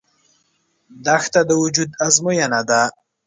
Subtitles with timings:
[1.05, 2.81] دښته د وجود ازموینه ده.